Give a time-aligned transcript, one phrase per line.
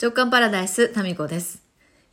[0.00, 1.62] 直感パラダイス、タミコです。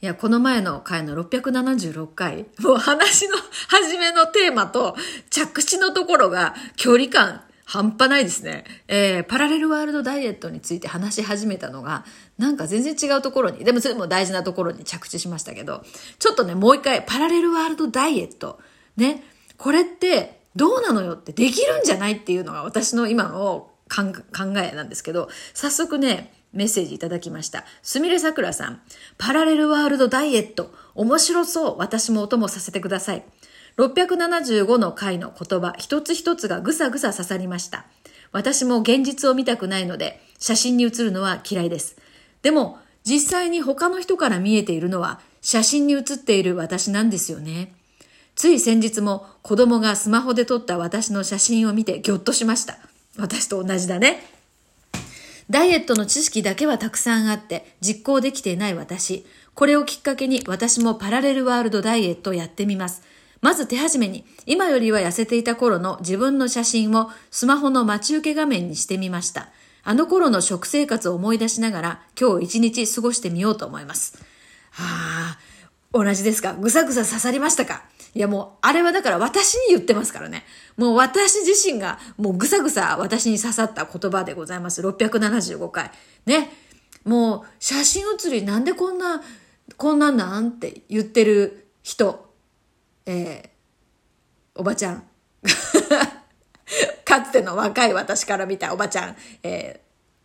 [0.02, 3.38] いや、この前の回の676回、もう話の
[3.70, 4.98] 初めのテーマと
[5.30, 8.66] 着地のところが距離感半端ないですね。
[8.90, 12.04] えー、パラレルワールドダイエットについて話し始めたのが、
[12.38, 15.86] なんか全然違うところに、でもそれも大事なところに着地しましたけど、
[16.20, 18.60] ちょっとね、もう一回、パラレルワールドダイエット。
[18.98, 19.24] ね、
[19.56, 24.04] これってどうなのよってできるんじゃないっていうのが私の今の考
[24.58, 27.64] えなんですけど、早速ね、メッセージいただきました。
[27.82, 28.82] すみれさくらさん。
[29.18, 30.74] パラレルワールドダイエット。
[30.96, 31.76] 面白そう。
[31.78, 33.24] 私もお供させてください。
[33.78, 37.86] 675の回の言葉、一つ一つがぐさぐさ刺さりました。
[38.32, 41.96] 私も現実を見たくないので、写真に写るのは嫌いです。
[42.42, 47.74] でも、実際に他の人から見えているのは、写真に写っている私なんですよね。
[48.36, 52.78] つい先日も子供がスマホで撮った私の写真を見てギョッとしました。
[53.18, 54.37] 私と同じだね。
[55.50, 59.26] ダイエットの知識だけはたくさんあって実行できていない私。
[59.54, 63.02] これをきっかけに私もパラレルワールドダイエットをやってみます。
[63.42, 69.50] まず手始めに、今よりは痩せていた頃の自分の写真をスマホの待ち受け画面にしてみました。
[69.84, 74.18] あの頃の食生活を思い出しながら今日一日過ごしてみようと思います。
[74.72, 75.40] はあ、
[75.94, 76.56] 同じですか？
[76.56, 77.84] ぐさぐさ刺さりましたか？
[78.18, 80.44] いやもう、あれはだから私に言ってますからね。
[80.76, 84.82] もう私自身がもうぐさぐさ私に刺さった言葉でございます。
[84.82, 85.92] 675回。
[86.26, 86.50] ね。
[87.06, 89.22] もう写真写りなんでこんな、
[89.78, 92.34] こんなんなんって言ってる人。
[93.06, 95.04] えー、おばちゃん。
[97.06, 99.16] かつての若い私から見たおばちゃん。
[99.44, 99.80] え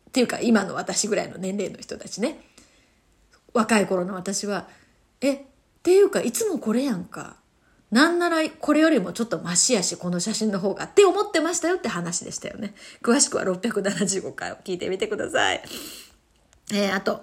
[0.07, 2.41] ー、っていうか今の私ぐらいの年齢の人たちね。
[3.53, 4.67] 若い頃の私は、
[5.21, 5.41] え、っ
[5.83, 7.42] ていうかいつもこれやんか。
[7.93, 12.75] なんならこれよりもちょっとマシやし、この写真の方がって思ってましたよって話でしたよね。
[13.03, 15.63] 詳しくは675回を聞いてみてください。
[16.73, 17.23] えー、あと、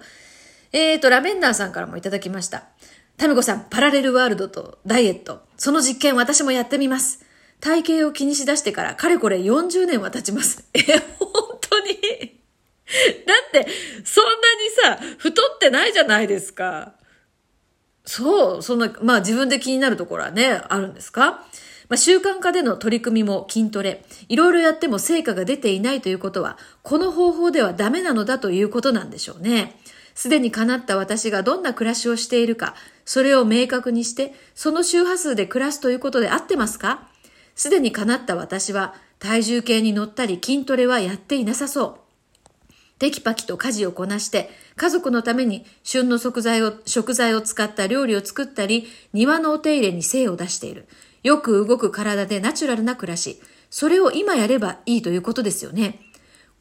[0.72, 2.68] えーと、ラベンダーさんからもいただきました。
[3.16, 5.42] タミコさん、パラレルワールドとダイエット。
[5.56, 7.24] その実験私もやってみます。
[7.58, 10.64] 体型を気にしだしてからかれこれ40年は経ちます。
[10.72, 10.82] え、
[11.18, 11.94] 本当に？
[13.26, 13.66] だって、
[14.04, 14.24] そん
[14.86, 16.94] なにさ、太ってないじゃないですか。
[18.04, 21.44] そう、そんな、まあ自分で気になるところはね、あるんですか？
[21.88, 29.76] まあ、習慣化での取り組みも筋トレ、いろいろやっても成果が出ていないということは、この方法ではダメなのだということなんでしょうね。
[30.14, 32.74] すでに叶った私がどんな暮らしをしているか、
[33.04, 37.08] それを明確にして、その周波数で暮らすということで合ってますか？
[37.56, 42.09] すでに叶った私は、体重計に乗ったり筋トレはやっていなさそう。
[43.00, 50.86] テキパキと家事をこなして、家族のために旬の食材を、食材を使った料理を作ったり、庭のお手入れに精を出している。
[51.22, 53.40] よく動く体でナチュラルな暮らし。
[53.70, 55.98] それを今やればいいということですよね。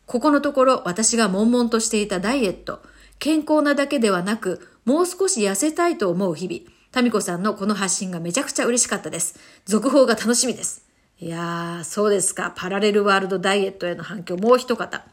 [0.05, 2.81] ここのところ私が悶々としていたダイエット。
[3.19, 6.61] 健康なだけではなく、もう少し痩せたいと思う日々。
[6.94, 9.38] タミコさんのこの発信がめちゃくちゃ嬉しかったです。
[9.66, 10.85] 続報が楽しみです。
[11.19, 12.53] いやー、そうですか。
[12.56, 15.03] パラレルワールドダイエットへの反響、もう一方。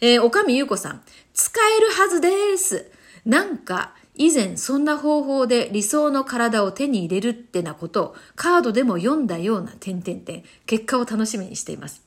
[0.00, 1.02] えー、おかみゆうこさん。
[1.32, 2.90] 使えるはずです。
[3.24, 10.44] なんか、以前そんな方法で理想の体を手に入れるってなことをカードでも読んだような点々点。
[10.66, 12.02] 結果を楽しみにしています。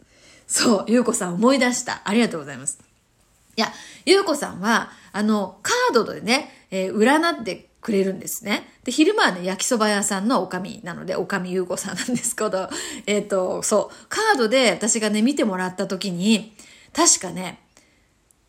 [0.47, 2.01] そう、ゆうこさん思い出した。
[2.05, 2.79] ありがとうございます。
[3.55, 3.71] いや、
[4.05, 8.67] ゆうこさんは、あの、カードでね、えー、占ってくれるんですね。
[8.83, 12.69] で、昼間はね、焼きそば屋さんのおかみなので、おかみゆうこさんなんですけど、
[13.05, 16.55] えっ、ー、と、そう、カードで私がね、見てもらった時に、
[16.93, 17.59] 確かね、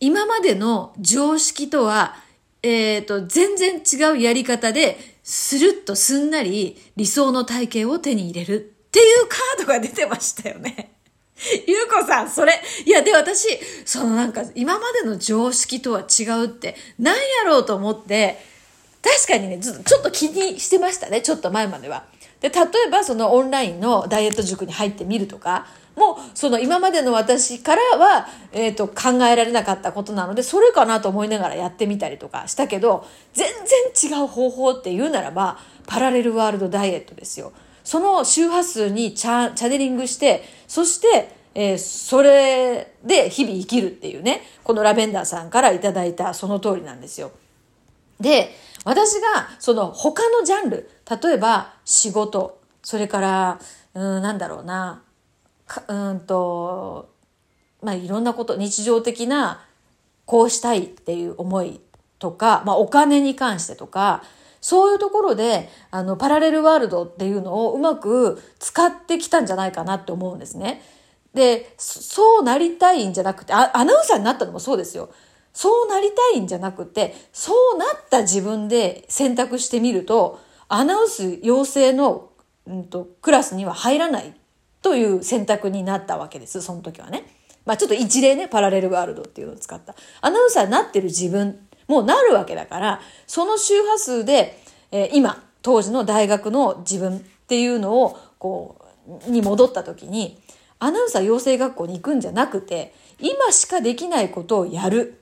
[0.01, 2.17] 今までの常識とは、
[2.63, 8.59] えっ、ー、と、全然違うやり方で、スルッとすんなり理想の体型を手に入れるっ
[8.91, 10.93] ていうカードが出てましたよね。
[11.67, 13.47] ゆうこさん、それ、いや、で、私、
[13.85, 18.39] そのなんか、今までの常識とは違うって、何やろうと思って、
[19.03, 22.05] 確かにね、ちょっと気にしてましたね、ちょっと前までは。
[22.41, 33.47] で、例えばそのオンラインのダイエット塾に入ってみるとか、もう、その今までの私からは、えっ、ー、と、考えられなかったことなので、それかなと思いながらやってみたりとかしたけど、全
[33.93, 37.53] 然違う方法って言うならば、パラレルワールドダイエットですよ。
[37.85, 47.33] その周波数にチャチャネリングして、そして、えー、それで日々生きるっていうね、このラベンダーさんからいただいたその通りなんですよ。
[48.21, 48.55] で、
[48.85, 53.61] 私がその他のジャンル、例えば仕事、それから、
[53.95, 55.03] うん、なんだろうな、
[55.89, 57.11] うんと、
[57.83, 59.65] まあいろんなこと、日常的な
[60.25, 61.81] こうしたいっていう思い
[62.19, 64.23] とか、まあお金に関してとか、
[64.61, 70.83] そういうところで、あの、パラレルワールドっていうのをうまく使ってきたんじゃないかなって思うんですね。
[71.33, 75.11] で、そうなりたいんじゃなくて、アナウンサーになったのもそうですよ。
[75.53, 80.41] そうなりたいんじゃなくて、そうなった自分で選択してみると、
[80.71, 82.31] アナウンス養成の、
[82.67, 84.33] うんと、クラスには入らない
[84.83, 87.25] という選択になったわけです、その時はね。
[87.67, 89.97] まあちょっと一例ね、パラレルワールドっていうのを使った。
[90.21, 91.59] アナウンサーになってる自分、
[91.89, 94.63] もうなるわけだから、その周波数で、
[94.93, 98.77] えー、今、当時の大学の自分っていうのを、こ
[99.27, 100.41] う、に戻った時に、
[100.79, 105.21] アナウンサー養成学校に行くんじゃなくて、今しかできないことをやる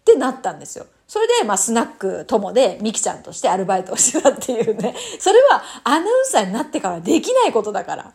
[0.00, 0.86] ってなったんですよ。
[1.12, 4.94] それで、まあ、スナック友で、ミキちゃんとしてアルバイトをしてたっていうね。
[5.20, 8.12] それは、アナウンサーになってからできないことだから。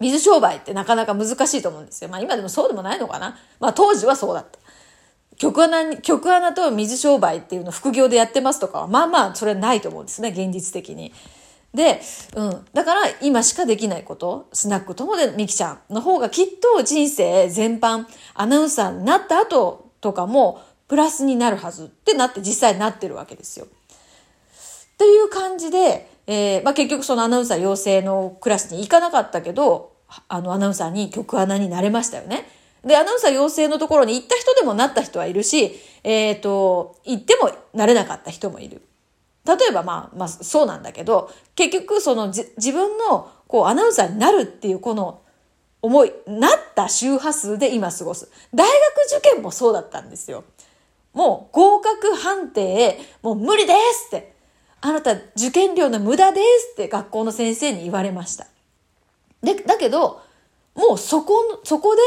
[0.00, 2.10] 水商売ってなかなか難しいと思うんですよ。
[2.10, 3.38] まあ、今でもそうでもないのかな。
[3.60, 4.58] まあ、当時はそうだった。
[5.36, 11.14] 曲穴に、曲穴と水商売っていうのを副業でやってますとかは、まあまあ、それはないと思うんですね、現実的に。
[11.72, 12.00] で、
[12.34, 12.66] うん。
[12.72, 23.66] だから今しかできないこと、スナックともでミキちゃんの方がきっと人生全般、アナウンサーになった後とかもプラスになるはずってなって実際になってるわけですよ。
[23.66, 29.92] っていう感じで、えー、まあ結局そのアナウンサー養成のクラスに行かなかったけど、
[30.28, 32.48] あのアナウンサーに曲穴になれましたよね。
[32.84, 35.72] で、アナウンサー養成のところに行った人でもなった人はいるし、
[36.02, 38.82] えっ、ー、と、行ってもなれなかった人もいる。
[39.46, 45.22] 例えばまあ、まあそうなんだけど、結局その自分のこうアナウンサーになるっていうこの
[45.82, 48.30] 思い、なった周波数で今過ごす。
[48.54, 50.44] 大学受験もそうだったんですよ。
[51.14, 54.34] もう合格判定、もう無理ですって。
[54.80, 58.46] あなた受験料の無駄ですって学校の先生に言われました。
[59.42, 60.20] で、だけど、
[60.74, 62.02] もうそこ、そこで、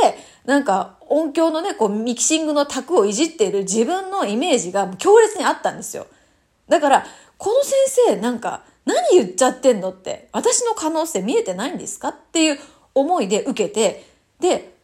[0.45, 6.05] なんか音響のね、こうミキシングの卓をいじっている自分のイメージが強烈にあったんですよ。
[6.67, 7.05] だから、
[7.37, 7.73] この先
[8.09, 12.59] 生なんか何言っちゃってんのって、私の可能性見えてないんですかっていう
[12.93, 14.05] 思いで受けて、
[14.39, 14.76] で、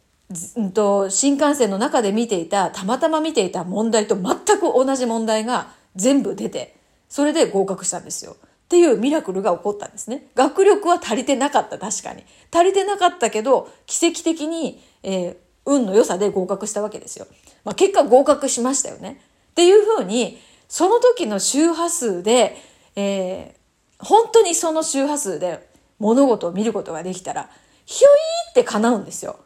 [0.56, 6.76] うんと、新幹線の中で見ていた、たまたま見ていた問題と全く同じ問題が全部出て、
[7.08, 8.36] それで合格したんですよ。
[8.42, 10.26] っていうミラクルが起こったんですね。
[10.34, 12.24] 学力は足りてなかった、確かに。
[12.52, 15.36] 足りてなかったけど、奇跡的に、えー、
[15.66, 17.26] 運の良さで合格したわけですよ。
[17.64, 19.20] まあ、結果合格しましたよね。
[19.50, 22.56] っていうふうに、その時の周波数で、
[22.96, 25.68] えー、本当にその周波数で
[25.98, 27.50] 物事を見ることができたら、
[27.84, 28.10] ひょい
[28.50, 29.38] って叶うんですよ。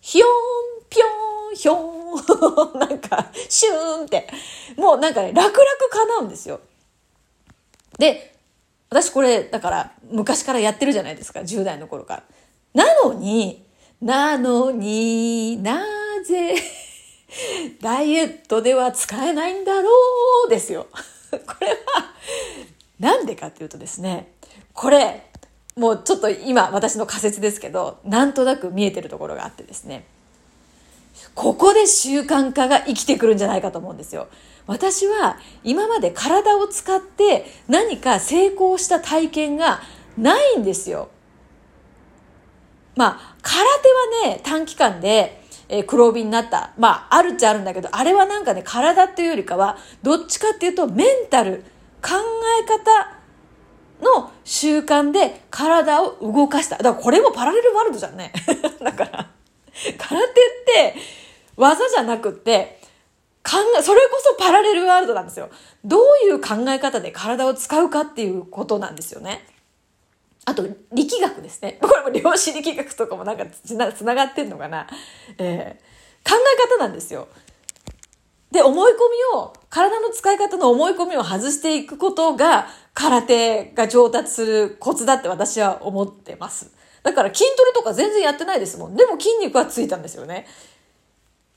[0.00, 0.28] ひょん、
[0.90, 4.28] ぴょん、ひょん、なんか、シューンって。
[4.76, 6.60] もうなんかね、楽々叶うんですよ。
[7.98, 8.34] で、
[8.90, 12.22] 私これ、だから昔からやってるじゃないですか、10代の頃か
[12.74, 12.84] ら。
[12.84, 13.64] なのに、
[14.00, 15.84] なのにな
[16.24, 16.54] ぜ、
[17.82, 19.90] ダイエットでは使えないんだろ
[20.46, 20.86] うですよ。
[21.30, 21.76] これは、
[22.98, 24.32] なんでかっていうとですね、
[24.72, 25.30] これ、
[25.78, 30.06] もうちょっと今私の仮説ですけど、なんとなく見えてるところがあってですね、
[31.34, 34.28] ここで習慣化が生きてくるんじゃないかと思うんですよ。
[34.66, 39.80] 私は今まで体を使って何か成功した体験が
[40.18, 41.08] ないんですよ。
[42.96, 43.64] まあ、空
[44.24, 46.72] 手はね、短期間で、えー、黒帯になった。
[46.76, 51.62] まあ、あるっちゃあるんだけど、あれはなんかね、体っていうよりかは、どっちかっていうと、メンタル、
[52.02, 52.14] 考
[52.60, 53.18] え方
[54.02, 56.78] の習慣で体を動かした。
[56.78, 58.32] だからこれもパラレルワールドじゃんね。
[58.80, 59.28] だから、
[59.98, 60.32] 空手っ
[60.64, 60.94] て
[61.54, 62.80] 技じゃなくって、
[63.44, 65.50] 考え、それこそパラレルワールドなんですよ。
[65.84, 69.46] どういう考え方で体を使うかっていうことなんですよね。
[70.46, 71.78] あと、力学ですね。
[71.84, 74.86] これも量子力学とかもなんかつなつながってんのかな。
[75.36, 77.28] えー、考え方なんですよ。
[78.50, 78.94] で、思い込
[79.34, 86.72] みを、体の使い方の思い込みを外していくことが、空手が上達するコツだって私は思ってます。
[87.04, 88.96] だから筋トレとか全然やってないですもん。
[88.96, 90.48] でも筋肉はついたんですよね。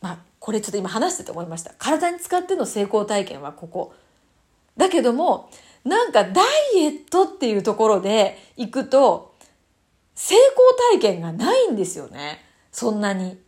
[0.01, 1.73] まあ、これちょっと今話してて思いました。
[1.79, 3.91] 体に使っての成功体験はここ。
[4.77, 5.49] だけども、
[5.83, 6.43] なんかダ
[6.75, 9.33] イエットっていうところで行くと、
[10.13, 12.45] 成功体験がないんですよね。
[12.71, 13.39] そんなに。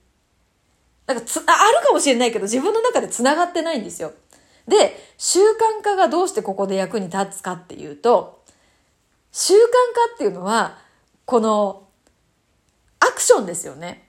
[1.05, 1.47] なんかつ、ある
[1.85, 4.13] かもしれないけど自分の中で繋がってないんですよ。
[4.67, 8.43] で、習慣化がどうしてここで役に立つかっていうと、
[9.31, 10.77] 習慣化っていうのは、
[11.25, 11.87] この、
[12.99, 14.07] アクションですよね。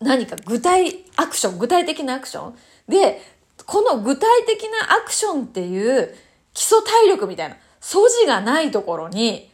[0.00, 2.58] 何か具体アクション、具体的なアクション。
[2.88, 3.20] で、
[3.66, 6.14] この具体的なアクションっていう
[6.54, 9.50] 基礎体力みたいな、素地がないところに、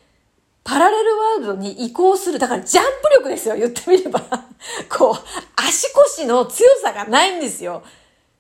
[0.63, 2.39] パラレルワールドに移行する。
[2.39, 4.21] だからジャンプ力ですよ、言ってみれば。
[4.91, 5.15] こう、
[5.57, 7.83] 足腰の強さがないんですよ。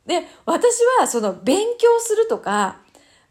[0.07, 2.79] で、私はその勉強するとか、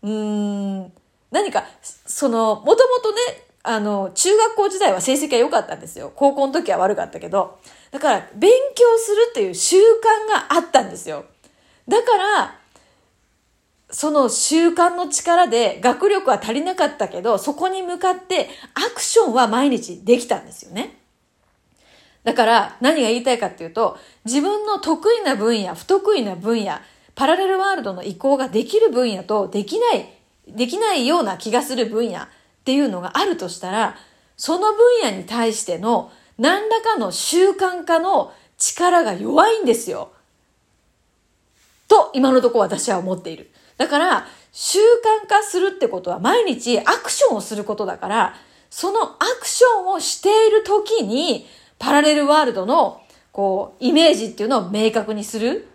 [0.02, 0.94] うーん、
[1.32, 3.18] 何か、その、もともとね、
[3.64, 6.12] あの、中学校時代は成績が良かったんですよ。
[6.16, 7.60] 高校の時は悪かったけど。
[7.92, 11.26] だから、勉強するっていう習慣があったんですよ。
[11.88, 12.60] だから、
[13.90, 20.98] その習慣の力で学力は足りなかったけど、そこに向かってアクションは毎日できたんですよね。
[22.26, 26.80] だから何が言いたいかっていうと、自分の得意な分野、不得意な分野、
[27.14, 30.10] パラレルワールドの移行ができる分野とできない、
[30.48, 32.28] できないような気がする分野っ
[32.66, 33.96] ていうのがあるとしたら、
[34.38, 40.12] その分野に対しての何らかの習慣化の力が弱いんですよ。
[41.88, 43.52] と、今のところ私は思っている。
[43.78, 48.36] だから、習慣化するってことは毎日アクションをすることだから、
[48.72, 51.48] そのアクションをしている時に、
[51.80, 53.02] パラレルワールドの、
[53.32, 55.68] こう、イメージっていうのを明確にする？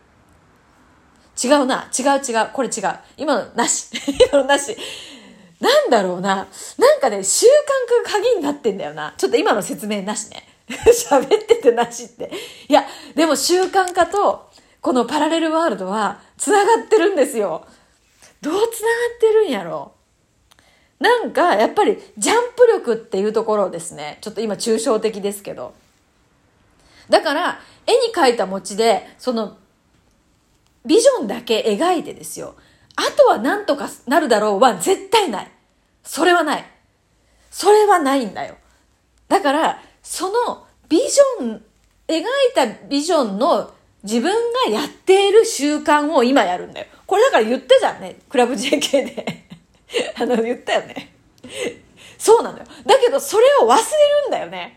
[1.43, 1.91] 違うな。
[1.99, 2.51] 違う違う。
[2.53, 2.99] これ違う。
[3.17, 3.91] 今のなし。
[4.31, 4.77] 今のなし。
[5.61, 6.49] なんだろうな。
[6.79, 9.15] なんかね、習慣化が鍵になってんだよな。
[9.17, 10.47] ちょっと今の説明なしね。
[10.69, 12.31] 喋っててなしって。
[12.69, 17.67] いや、でも習慣化と、このパラレルワールドは、繋がってるんですよ。
[18.41, 18.71] どう繋がっ
[19.21, 19.93] てるんやろ？
[20.99, 24.19] なんか、やっぱり、ジャンプ力っていうところですね。
[24.21, 25.75] ちょっと今、抽象的ですけど。
[27.11, 29.59] だから、絵に描いた餅で、その、
[30.87, 32.55] ビジョンだけ描いてですよ。
[32.97, 35.51] あとは何とかなるだろうは絶対ない。
[36.03, 36.65] それはない。
[37.51, 38.57] それはないんだよ。
[39.29, 41.63] だから、そのビジョン、
[42.09, 42.25] 描い
[42.55, 44.33] たビジョンの自分
[44.67, 46.87] がやっている習慣を今やるんだよ。
[47.07, 48.17] これだから言ったじゃんね。
[48.29, 49.45] クラブ JK で。
[50.17, 51.15] あの、言ったよね。
[52.19, 52.65] そうなのよ。
[52.87, 53.83] だけど、それを忘れ
[54.23, 54.77] るんだよね。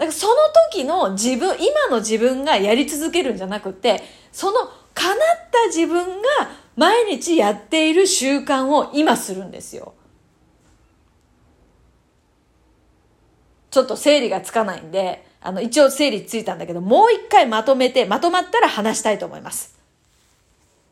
[0.00, 0.34] だからその
[0.72, 4.02] 時の自分、今の自分がやり続けるんじゃなくて、
[4.32, 4.60] その
[4.94, 5.18] 叶っ
[5.52, 6.28] た自分が
[6.74, 9.92] 毎日やっている習慣を今するんですよ。
[13.70, 19.79] ちょっと整理がつかないんで、あの、一応整理ついたんだけど、もう一回まとめて、まとまったら話したいと思います。